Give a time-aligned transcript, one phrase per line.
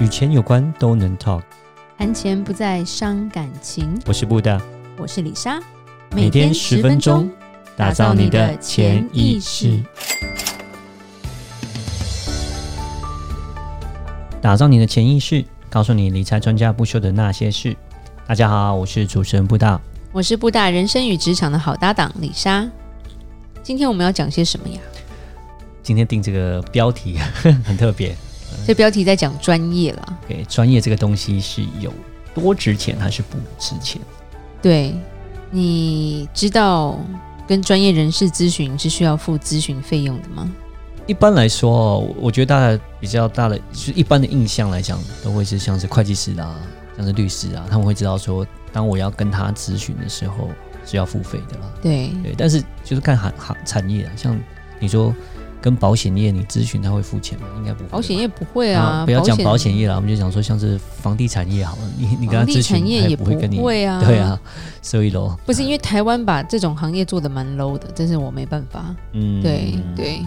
[0.00, 1.42] 与钱有关都能 talk，
[1.96, 3.96] 谈钱不再伤感情。
[4.06, 4.60] 我是布大，
[4.98, 5.60] 我是李莎，
[6.10, 7.30] 每天十分钟，
[7.76, 9.80] 打造你的潜意识，
[14.42, 17.76] 打造你的潜意识，告诉你理财专家不说的那些事。
[18.26, 19.80] 大家好，我是主持人布大，
[20.10, 22.68] 我是布大人生与职场的好搭档李莎。
[23.62, 24.80] 今天我们要讲些什么呀？
[25.84, 27.16] 今天定这个标题
[27.64, 28.16] 很特别。
[28.66, 30.18] 这标题在讲专业了。
[30.26, 31.92] 对，专业这个东西是有
[32.34, 34.00] 多值钱还是不值钱？
[34.62, 34.94] 对，
[35.50, 36.98] 你知道
[37.46, 40.50] 跟专业人士咨询是需要付咨询费用的吗？
[41.06, 46.58] 一般来说，我觉得大家比较大的，就是一般的印象来讲，都会是像是会计师啊，
[46.96, 50.48] 像是律师啊，他们会知道说，当我要跟他咨询的时候
[50.86, 51.70] 是要付费的啦。
[51.82, 54.38] 对对，但是就是看行行产业啊，像
[54.80, 55.14] 你说。
[55.64, 57.46] 跟保险业你咨询他会付钱吗？
[57.56, 57.88] 应该不会。
[57.88, 63.58] 保险业不会啊，不要讲保险业了，我们就讲说像是房地产业好了，你你跟他咨询，他也不会跟你。
[63.58, 64.38] 会啊，对啊，
[64.82, 65.34] 所以喽。
[65.46, 68.94] 不是因为台湾把这种行业做的蛮 low 的，真是我没办法。
[69.12, 70.20] 嗯，对对。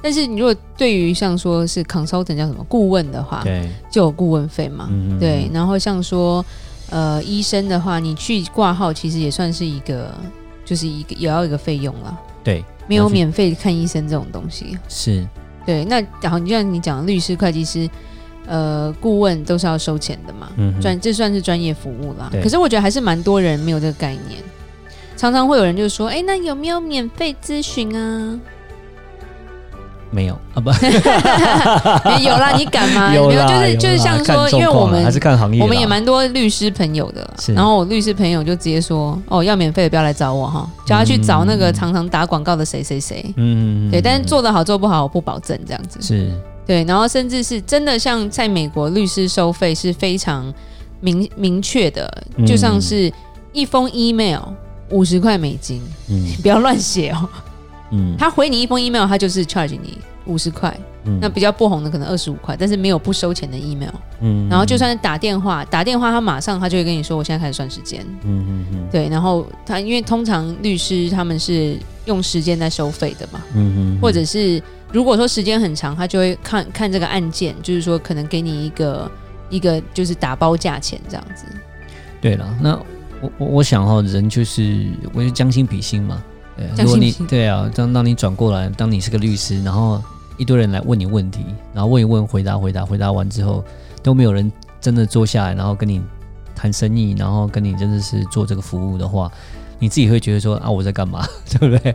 [0.00, 4.86] 但是你如果对于像说是 consultant 叫什么顾问的话，对，就有顾问费嘛。
[4.88, 5.50] 嗯，对。
[5.52, 6.44] 然后像说
[6.90, 10.14] 呃医生的话，你去挂号其实也算是一个，
[10.64, 12.16] 就是一个也要一个费用了。
[12.46, 12.64] 对。
[12.88, 15.26] 没有免费看医生这种东西，是
[15.66, 15.84] 对。
[15.86, 17.90] 那然后就像你讲，律师、会计师、
[18.46, 22.30] 呃，顾问都是要收钱的嘛，嗯，专这算是专业服务啦。
[22.40, 24.40] 可是我觉得还是蛮多人没有这个概念，
[25.16, 28.38] 常常会有人就说，哎，那有没有免费咨询啊？
[30.10, 30.70] 没有啊，不
[32.22, 33.14] 有啦，你敢吗？
[33.14, 37.28] 有啦，就是就是像说，因为我们还是看行业，我们也蛮多律师朋友的。
[37.54, 46.00] 然后我律师朋友就直接说：“哦，要免费的不要来找我哈，叫他去找那个常常打广告的谁谁谁。”嗯，对，但是做得好做不好我不保证这样子。
[46.00, 46.30] 是，
[46.66, 50.52] 对，然后甚至是真的像在美国律师收费是非常
[51.00, 53.12] 明明确的，就像是
[53.52, 54.40] 一封 email
[54.90, 57.28] 五十块美金，嗯， 不要乱写哦。
[57.90, 60.76] 嗯，他回你一封 email，他就是 charge 你五十块。
[61.08, 63.94] 嗯，那比较不红的可能二十五块，但是没有不收钱的 email。
[64.20, 68.04] 嗯，然后就算是打电话，打电话他马上他就会跟你说，我现在开始算时间。
[68.24, 73.40] 嗯嗯嗯，对，然后他因为通常律师他们是用时间在收费的嘛。
[73.54, 74.60] 嗯嗯，或者是
[74.92, 79.08] 如果说时间很长，他就会看看这个案件，就是说可能给你一个
[79.48, 81.44] 一个就是打包价钱这样子。
[82.20, 82.76] 对了，那
[83.20, 86.20] 我我我想哈，人就是我就将心比心嘛。
[86.56, 90.02] 对，如果你对啊，当当你转过来，当你是个律师，然后
[90.38, 91.44] 一堆人来问你问题，
[91.74, 93.62] 然后问一问，回答回答，回答完之后
[94.02, 94.50] 都没有人
[94.80, 96.02] 真的坐下来，然后跟你
[96.54, 99.30] 谈生意，然后跟你真的是做这个服务的话。
[99.78, 101.94] 你自己会觉得说啊，我在干嘛， 对不对？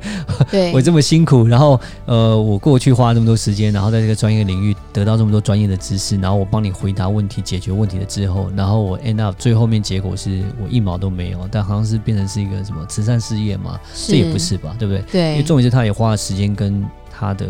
[0.52, 13.80] 对， 我这么辛苦，然后呃，我过去花那么多时间，然后在这个专业领域得到这么多专业的知识，然后我帮你回答问题、解决问题了之后，然后我 end up 最后面结果是我一毛都没有，但好像是变成是一个什么慈善事业嘛？
[14.08, 14.76] 这也不是吧？
[14.78, 15.04] 对不对？
[15.12, 17.46] 对，因为重点是他也花了时间跟他的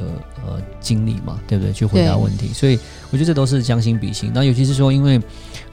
[0.46, 1.74] 呃精力嘛，对不对？
[1.74, 4.31] 去回答问题，所以我觉得这都是将心比心。
[4.34, 5.20] 那尤其是说，因为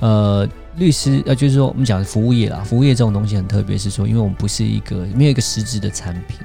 [0.01, 0.49] 呃。
[0.79, 6.39] 律师呃，就是说我们讲服务业啦，服务业这种东西很特别，是说因为我们不是一个没有一个实质的产品，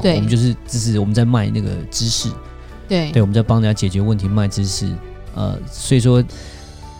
[0.00, 2.30] 对，我们就是只是我们在卖那个知识，
[2.86, 4.88] 对，对，我们在帮人家解决问题卖知识，
[5.34, 6.22] 呃，所以说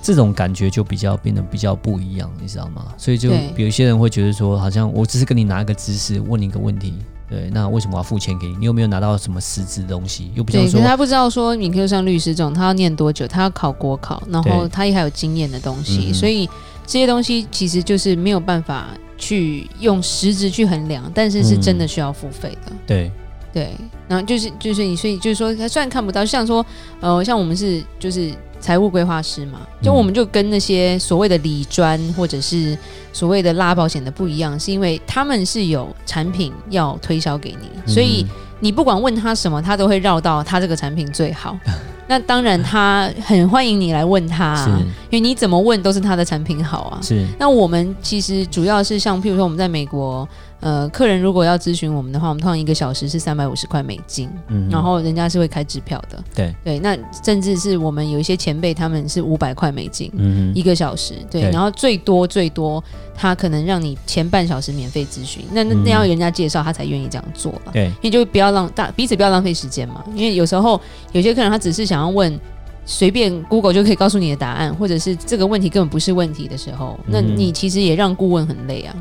[0.03, 2.93] 这种感觉就比较变得比较不一样，你知道吗？
[2.99, 6.95] 所以就有一些人会觉得说，好像我只是跟你拿一个知识，问你一个问题。
[7.29, 8.57] 对，那为什么要付钱给你？
[8.57, 10.31] 你有没有拿到什么实质的东西？
[10.35, 13.27] 又不像说，他不知道说，你可以像律师这种，他要念多久？
[13.27, 16.49] 他要考国考，然后他也还有经验的东西，所以
[16.87, 22.73] 这些东西其实就是没有办法去用实质去衡量，但是是真的需要付费的。
[22.73, 23.13] 嗯、对
[23.53, 23.71] 对，
[24.07, 26.65] 然后就是就是你，所以就是说，他虽然看不到，像说
[27.01, 28.33] 呃，像我们是就是。
[28.65, 32.75] 财务规划师嘛，就我们就跟那些所谓的理专或者是
[33.13, 38.25] 所谓的拉保险的不一样，是因为他们是有产品要推销给你，所以
[38.61, 41.55] 你不管问他什么，他都会绕到他这个产品最好。
[42.09, 46.99] 那当然，他很欢迎你来问他啊，因为你怎么问都是他的产品好啊。
[47.03, 47.27] 是。
[47.39, 50.27] 那我们其实主要是像，譬如说我们在美国。
[50.65, 56.55] 呃，客人如果要咨询我们的话，我们通常一个小时是三百五十块美金，嗯，然后人家是会开支票的，对。
[56.65, 62.83] 对，那甚至是我们有一些前辈，他们是五百块美金，嗯，一个小时，对，对，然后最多最多，
[63.15, 70.81] 他可能让你前半小时免费咨询，那那要人家介绍，他才愿意这样做了，对，因为就不要浪大彼此不要浪费时间嘛，因为有时候
[71.13, 72.41] 有些客人他只是想要问，
[72.87, 78.97] 随便 Google 就可以告诉你的答案，或者是这个问题根本不是问题的时候，那你其实也让顾问很累啊。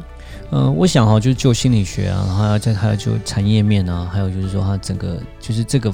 [0.55, 5.91] 嗯、呃，我想哈，就是就心理学啊，然后还有在还有就产业面啊，还有就是说他整个就是这个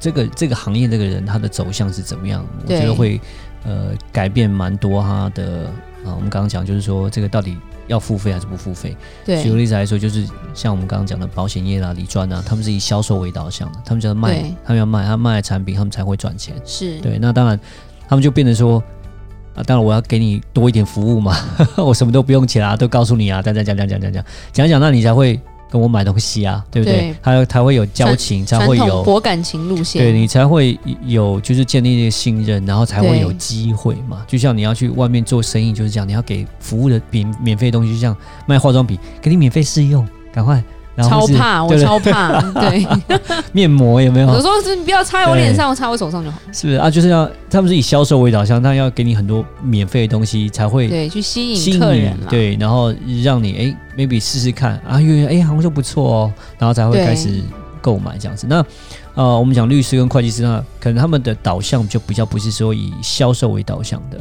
[0.00, 2.42] 这个这个行业这个人他的走向是怎么样？
[2.62, 3.20] 我觉得会
[3.64, 5.66] 呃改变蛮多他的
[6.06, 6.14] 啊。
[6.14, 7.54] 我们刚刚讲就是说，这个到底
[7.86, 8.96] 要付费还是不付费？
[9.26, 16.54] 对，举个例子来说，就是像我们刚刚讲的保险业啦、理专啊，他们是以销售为导向的，他们就要卖，他们要卖，他卖的产品，他们才会赚钱。
[16.64, 17.60] 是对，那当然
[18.08, 18.82] 他们就变成说。
[19.58, 21.36] 啊，当然我要给你多一点服务嘛，
[21.76, 25.38] 我什么都不用钱啊，都告诉你啊，讲讲讲讲讲讲讲讲讲，那你才会
[25.70, 27.14] 跟我买东西啊，对不对？
[27.20, 34.24] 还有才会有交情，才会有博感情路线，对你才会有就是建立那个信任，然后才会有机会嘛。
[34.28, 38.16] 就像你要去外面做生意就是这样，你要给服务的免免费东西，就像
[38.46, 40.62] 卖化妆品，给你免费试用，赶快。
[41.02, 42.86] 超怕， 我超怕， 对。
[43.52, 44.28] 面膜有没有？
[44.28, 46.38] 我说是你不要擦我脸上，我擦我手上就好。
[46.52, 46.90] 是不是啊？
[46.90, 52.92] 就是要他们是以销售为导向，他要给你很多免费的东西才会对去吸引客人，对，然后
[53.22, 57.42] 让你哎，maybe 试试看啊，因为哎好像就不错哦，然后才会开始
[57.80, 58.46] 购买这样子。
[58.48, 58.64] 那
[59.14, 64.18] 呃，我们讲律师跟会计师呢，可能他们的导向就比较不是说以销售为导向的，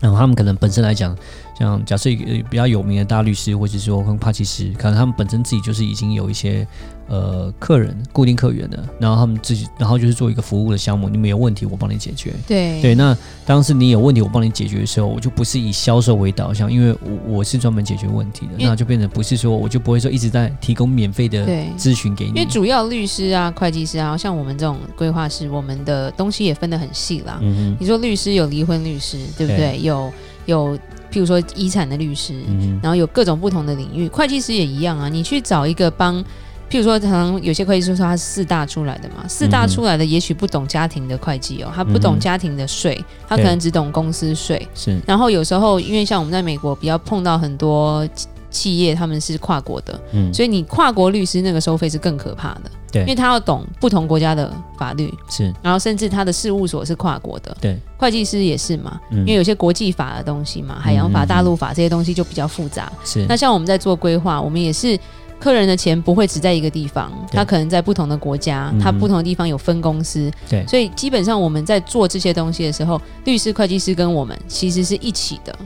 [0.00, 1.16] 然后他们可能本身来讲。
[1.60, 6.66] 像假设一个比较有名的大律师，或者说跟会计师，可能他们本身自己就是已经有一些
[7.06, 12.32] 呃客人固定客源的，然后他们自己，然后就是做一个服务的项目，你没有问题，我帮你解决。
[12.46, 13.14] 对对，那
[13.44, 21.46] 当时你有问题，我帮你解决的时候，我就不是以销售为导向，因为我我是专门解决问题的，那就变成不是说我就不会说一直在提供免费的
[21.76, 22.30] 咨询给你。
[22.30, 27.38] 因为主要律师啊、会计师啊，像我们这种规划师，我们的东西也分得很细啦。
[27.42, 29.72] 嗯哼，你说律师有离婚律师，对不对？
[29.72, 30.10] 对有
[30.46, 30.78] 有。
[31.10, 35.08] 譬如说遗产的律师，嗯、然后有各种不同的领域，会计师也一样啊。
[35.08, 36.22] 你去找一个帮，
[36.70, 44.66] 譬如说，可能有些会计师说他是四大出来的嘛，四大出来的也许不懂家庭的会计哦，他不懂家庭的税，嗯、他可能只懂公司税。
[44.74, 48.08] 是，然后有时候因为像我们在美国比较碰到很多。
[48.50, 52.62] 企业他们是跨国的，嗯，所以你跨国律师那个收费是更可怕的，
[52.92, 63.24] 对，因为他要懂不同国家的法律，是，然后甚至他的事务所是跨国的，对，会计师也是嘛，嗯，因为有些国际法的东西嘛，海洋法、大陆法这些东西就比较复杂，是。
[63.28, 64.98] 那像我们在做规划，我们也是
[65.38, 75.56] 客人的钱不会只在一个地方，他可能在不同的国家，他不同的地方有分公司，对，所以基本上我们在做这些东西的时候，律师、会计师跟我们其实是一起的。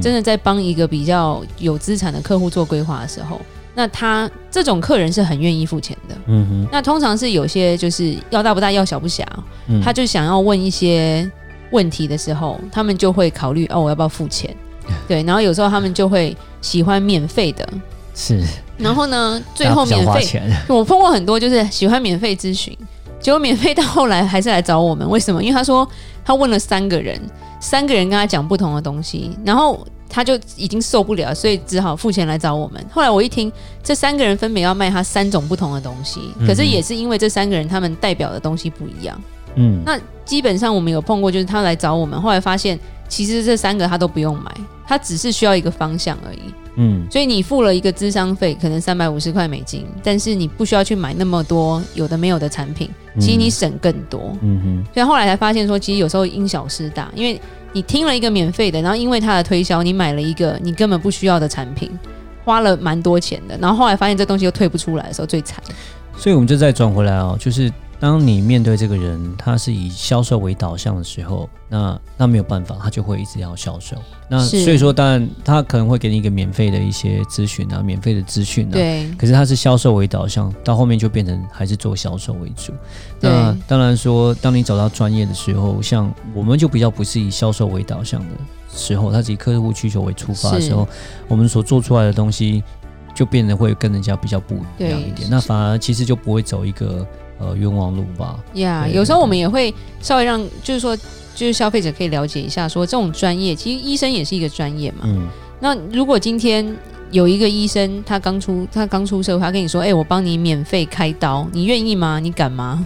[0.00, 3.40] 真的在帮一个比较有资产的客户做规划的时候，
[3.74, 6.14] 那他这种客人是很愿意付钱的。
[6.26, 6.68] 嗯哼。
[6.70, 9.24] 那通常是有些就是要大不大，要小不小，
[9.68, 11.28] 嗯、他就想要问一些
[11.70, 14.54] 问题的时候，他们就会考虑哦，我要不要付钱？
[15.08, 15.22] 对。
[15.22, 17.68] 然后有时候他们就会喜欢免费的。
[18.14, 18.42] 是。
[18.76, 22.76] 然后呢， 最后免费， 我碰过很多就是喜欢免费咨询，
[23.20, 25.42] 结果免费到后来还是来找我们，为什么？
[25.42, 25.88] 因为他说
[26.24, 27.20] 他问了三个人。
[27.60, 32.84] 三个人跟他讲不同的东西，然后他就已经受不了，所以只好付钱来找我们。
[32.90, 33.52] 后来我一听，
[33.82, 39.20] 这三个人分别要卖他三种不同的东西，可是也是因为这三个人他们代表的东西不一样。
[39.56, 42.78] 嗯，那基本上我们有碰过，就是他来找我们，后来发现
[43.08, 44.50] 其实这三个他都不用买，
[44.86, 46.40] 他只是需要一个方向而已。
[46.82, 52.88] 嗯，所以你付了一个咨商费，可能三百五十块美金，但是你不需要去买那么多有的没有的产品，
[53.20, 54.34] 其实你省更多。
[54.40, 57.38] 嗯哼，所以后来才发现说，其实有时候因小失大，因为
[57.72, 61.90] 你听了一个免费的，然后因为他的推销，你买了一个你根本不需要的产品，
[62.44, 65.62] 花了蛮多钱的，然后后来发现这东西又退不出来的时候最惨。
[66.16, 67.70] 所以我们就再转回来哦，就是。
[68.00, 73.94] 当你面对这个人，他是以销售为导向的时候，那那没有办法，他就会一直要销售。
[74.26, 78.72] 那所以说，当然他可能会给你一个免费的一些咨询啊，免费的资讯啊。
[78.72, 79.06] 对。
[79.18, 82.72] 可是他是销售为导向，到后面就变成还是做销售为主。
[83.20, 83.30] 对。
[83.30, 88.28] 那当然说，当你找到专业的时候，像我们就比较不是以销售为导向的
[88.74, 90.88] 时候，他是以客户需求为出发的时候，
[91.28, 92.64] 我们所做出来的东西
[93.14, 95.28] 就变得会跟人家比较不一样一点。
[95.28, 97.06] 那反而其实就不会走一个。
[97.40, 98.38] 呃，冤枉路吧。
[98.54, 100.94] 呀，yeah, 有时候我们也会稍微让，就是说，
[101.34, 104.98] 就是消费者可以了解一下，说这种专业，其实医生也是一个专业嘛。
[105.04, 105.26] 嗯。
[105.58, 106.76] 那如果今天
[107.10, 112.20] 有一个医生，他刚出，他刚出社会，他跟你说，哎、欸，我帮你免费开刀，你愿意吗？
[112.20, 112.84] 你敢吗？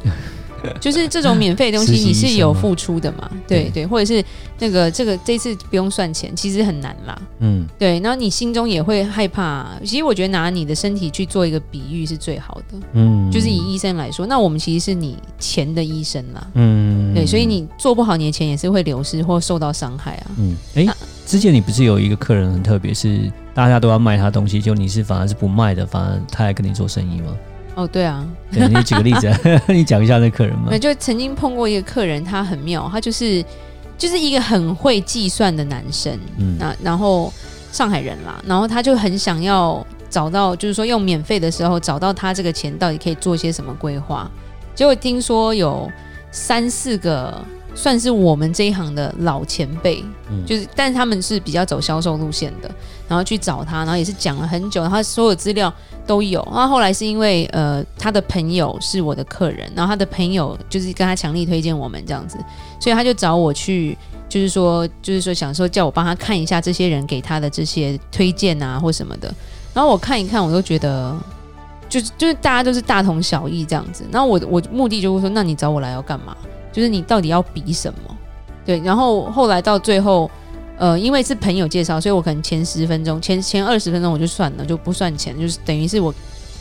[0.80, 3.30] 就是这种免费的东西，你是有付出的嘛？
[3.46, 4.24] 对对，或者是
[4.58, 7.20] 那个这个这次不用算钱，其实很难啦。
[7.40, 8.00] 嗯，对。
[8.00, 9.70] 然后你心中也会害怕。
[9.84, 12.78] 其实我觉得拿你的身体去做一个比喻是最好的。
[12.92, 16.46] 嗯，就是以医生来说，那我们其实是你钱的医生啦。
[16.54, 20.26] 嗯，对，所以你做不好，你的钱也是会流失或受到伤害啊。
[20.38, 20.86] 嗯，哎，
[21.26, 27.34] 之前你不是有一个客人很特别，是大家都要卖他东西，就你是反而是不卖的，反而他还跟你做生意吗？
[27.74, 29.30] 哦，对啊，对，你举个例子，
[29.68, 30.76] 你讲一下那客人嘛。
[30.78, 33.44] 就曾经碰过一个客人，他很妙，他就是
[33.98, 37.32] 就是一个很会计算的男生，嗯，那然后
[37.72, 44.30] 上海人啦，然后他就很想要找到，就是说用免费的时候找到他这个钱到底可以做些什么规划。
[44.74, 45.90] 结果听说有
[46.30, 52.70] 三四个算是我们这一行的老前辈，嗯，就是，但是他们是比较走销售路线的，
[53.08, 55.72] 然后去找他，然后也是讲了很久，然后他所有资料
[56.06, 56.40] 都有。
[56.52, 62.38] 然后后来是因为呃，他的朋友是我的客人，然后他的朋友就是跟他强力推荐我们这样子，
[62.78, 69.34] 所以他就找我去，就是说，就是说想说叫我帮他看一下这些人给他的这些推荐啊或什么的。
[69.72, 71.12] 然后我看一看，我都觉得，
[71.88, 74.04] 就是就是大家都是大同小异这样子。
[74.12, 76.36] 然后我我目的就是说，那你找我来要干嘛？
[76.74, 78.16] 就是你到底要比什么？
[78.66, 80.30] 对，然后后来到最后，
[80.78, 86.12] 呃，因为是朋友介绍，所以我可能前十分钟、前前二十分钟我就算了，就不算钱，就是等于是我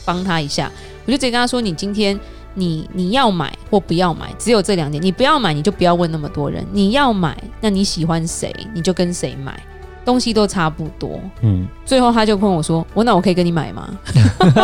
[0.03, 0.69] 帮他一下，
[1.05, 2.19] 我就直接跟他说：“你今天
[2.55, 5.01] 你你要买或不要买，只有这两点。
[5.01, 9.57] 你不要买，你就不要问那么多人；你要买，那你喜欢谁，你就跟谁买，
[10.03, 13.89] 东西都差不多。”嗯，最后他就问我说：“我那我可以跟你买吗？”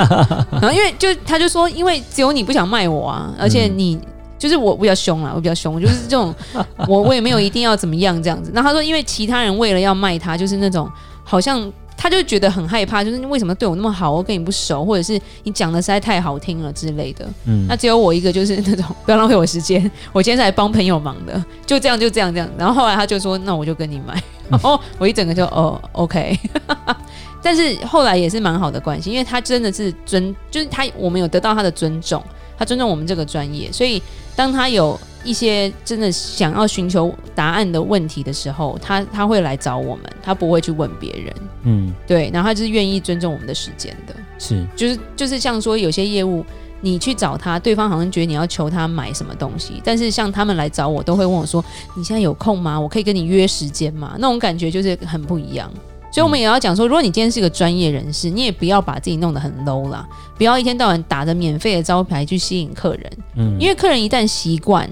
[0.51, 3.97] 然后因为就他就说：“因为只有你不想卖我啊，而且你。
[4.39, 6.33] 嗯”就是我比较凶啦，我比较凶，就是这种，
[6.87, 8.51] 我我也没有一定要怎么样这样子。
[8.53, 10.89] 那他说，因为其他人为了要卖他，就是那种
[11.23, 17.27] 好像他就觉得很害怕，就是你为什么对我那么好，我跟你不熟，或者是你讲的实在太好听了之类的。
[17.43, 22.49] 嗯，那只有我一个，就是那种不要浪费我时间，我今天是来帮朋友忙的，就这样就这样这样。
[22.57, 24.21] 然后后来他就说，那我就跟你买。
[24.49, 26.39] 然后 我一整个就哦，OK。
[27.43, 32.23] 但是后来也是蛮好的关系，因为他真的是尊，就是他我们有得到他的尊重。
[32.57, 34.03] 他尊重我们这个专业，所以
[34.39, 41.35] 当他有一些真的想要寻求答案的问题的时候，他他会来找我们，他不会去问别人。
[41.63, 44.15] 嗯，对，然后他就是愿意尊重我们的时间的。
[44.37, 46.45] 是，就是就是像说有些业务，
[46.79, 51.61] 你去找他，对方好像觉得你要求他买什么东西，但是像他们来找我，都会问我说
[51.97, 52.79] ：“你现在有空吗？
[52.79, 55.69] 我可以跟你约时间吗？”那种感觉就是很不一样。
[56.11, 63.11] 所以，我们也要讲说，如果你今天是个专业人士，你也不要把自己弄得很 low 啦，不要一天到晚打着免费的招牌去吸引客人。
[63.35, 64.89] 嗯，因为客人一旦习惯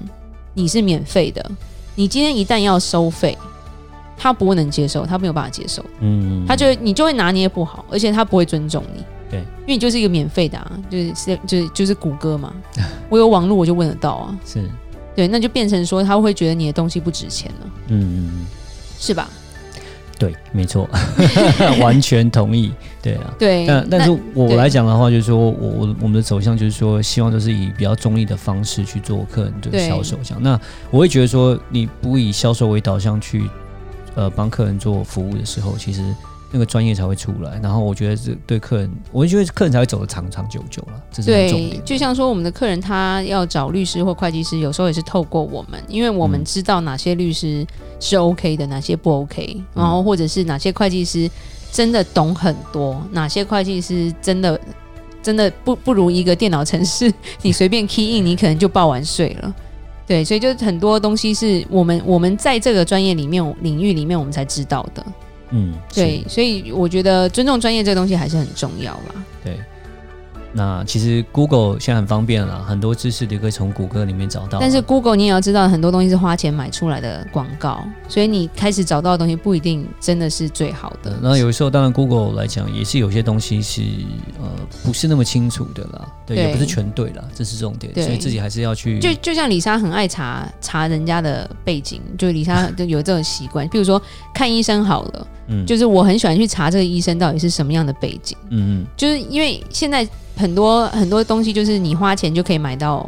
[0.54, 1.44] 你是免费的，
[1.94, 3.36] 你今天一旦要收费，
[4.16, 5.84] 他不能接受，他没有办法接受。
[6.00, 9.02] 嗯，他就你就会拿捏不好，而且他不会尊重你。
[9.30, 11.12] 对，因为你就是一个免费的啊，就是
[11.46, 12.52] 就是就是谷歌嘛，
[13.10, 14.38] 我有网络我就问得到啊。
[14.46, 14.66] 是，
[15.14, 17.66] 对，那就变成说他会觉得你的东西不值钱了。
[17.88, 18.46] 嗯嗯嗯，
[18.98, 19.28] 是吧？
[20.18, 20.88] 对，没错，
[21.80, 22.72] 完全同意。
[23.00, 23.66] 对啊，对。
[23.66, 30.42] 但但是我来讲的话，就是说我我我们的走向就是说，希望都是以比较中立的方式去做客人这个销售这样。
[30.42, 30.60] 那
[30.90, 33.48] 我会觉得说，你不以销售为导向去
[34.16, 36.02] 呃帮客人做服务的时候，其实。
[36.50, 41.70] 那个专业才会出来，然后我觉得这对客人，我觉得客人才会走得长长久久了，这是重点。
[41.70, 47.66] 对，就像说我们的客人他要找律师或会计师，有时候也是透过我们，因为我们知道哪些律师
[48.00, 51.30] 是 OK 的，哪些不 OK，然后或者是哪些会计师
[51.70, 54.58] 真的懂很多，哪些会计师真的
[55.22, 57.12] 真的不不如一个电脑程式，
[57.42, 59.54] 你随便 key in，你可能就报完税了。
[60.06, 65.04] 对，所以就很多东西是我们我们在这个专业里面领域里面我们才知道的。
[65.50, 69.24] 嗯，对，所以我觉得尊重专业这个东西还是很重要嘛。
[69.42, 69.58] 对，
[70.52, 74.58] 那其实 Google 现在很方便了，很多知识都可以从谷歌里面找到。
[74.58, 81.18] 但是 Google 你也要知道，很多东西是花钱买出来的广告，所以你开始找到的东西不一定真的是最好的。
[81.22, 83.82] 那有时候，当然 Google 来讲也是有些东西是
[84.40, 84.48] 呃
[84.84, 87.92] 不是那么清楚的啦，对，对也不是全对啦，这是重点。
[87.94, 88.98] 所以自己还是要去。
[88.98, 94.00] 就就像李莎很爱查查人家的背景，就李莎就有这种习惯，比如说
[94.34, 95.26] 看医生好了。
[95.50, 98.36] 嗯，就是我很喜欢去查这个医生到底是什么样的背景。
[98.50, 100.06] 嗯嗯，就是因为现在
[100.38, 103.00] 很多很多东西，就是你花钱就可以买到，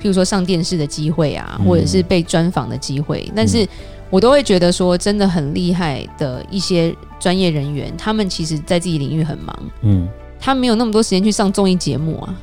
[0.00, 3.30] 譬如说上电视的机会啊，或者是被专访的机会。
[3.34, 3.66] 但是
[4.08, 9.58] 我都会觉得说，真的很厉害的一些专业人员，他们其实在自己领域很忙。
[9.82, 12.34] 嗯，他没有那么多时间去上综艺节目啊。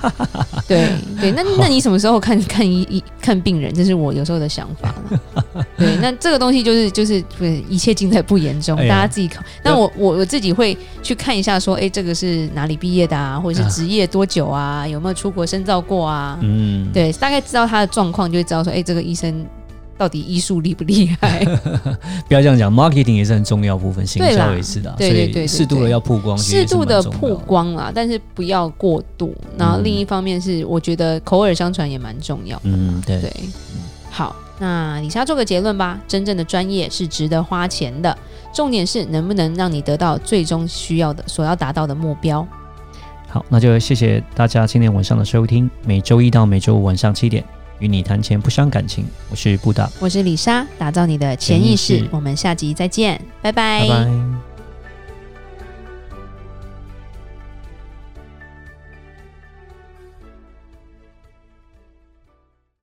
[0.68, 0.88] 对
[1.20, 3.72] 对，那那你什么时候看看医医看病人？
[3.74, 5.66] 这是我有时候的想法了。
[5.76, 9.42] 对，那这个东西就是就是对，一切尽在不言中，大家自己考。
[9.62, 13.38] 那我我我自己会去看一下，说，哎，这个是哪里毕业的啊？
[13.38, 14.86] 或者是职业多久啊？
[14.86, 16.38] 有没有出国深造过啊？
[16.42, 19.44] 嗯，对，大概知道他的状况，就会知道说，哎，这个医生。
[19.98, 21.44] 到底医术厉不厉害？
[22.26, 29.34] 不要这样讲，marketing 也是很重要部分，行销也是的，对对对，适度的要曝光，适度的曝光啦，但是不要过度。
[29.56, 32.62] 然后另一方面是，我觉得口耳相传也蛮重要的。
[32.64, 33.32] 嗯，对对。
[34.10, 36.00] 好，那里莎做个结论吧。
[36.06, 38.16] 真正的专业是值得花钱的，
[38.52, 42.46] 重点是能不能让你得到最终需要的、所要达到的目标。
[43.28, 47.42] 好，那就谢谢大家今天晚上的收听，每周一到每周五晚上七点。
[47.82, 53.80] 与你谈钱不伤感情，我是布达，我是李莎，打造你的潜意识，意识，我们下集再见，拜拜。
[53.80, 54.51] 拜拜。